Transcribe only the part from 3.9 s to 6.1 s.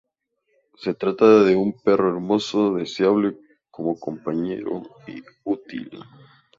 compañero y útil.